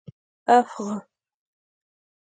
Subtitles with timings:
[0.55, 0.87] افغ